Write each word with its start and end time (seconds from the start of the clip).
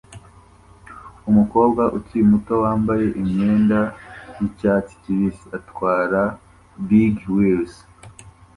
umukobwa 1.29 1.83
ukiri 1.97 2.23
muto 2.31 2.53
wambaye 2.63 3.05
imyenda 3.21 3.79
yicyatsi 4.39 4.93
kibisi 5.01 5.45
atwara 5.57 6.21
bigwheels 6.87 7.73